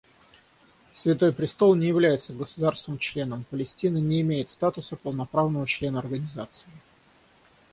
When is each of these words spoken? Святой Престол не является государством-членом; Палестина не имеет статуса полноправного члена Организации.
Святой 0.93 1.31
Престол 1.31 1.75
не 1.75 1.85
является 1.87 2.33
государством-членом; 2.33 3.45
Палестина 3.51 3.99
не 3.99 4.21
имеет 4.21 4.49
статуса 4.49 4.95
полноправного 4.95 5.67
члена 5.67 5.99
Организации. 5.99 6.71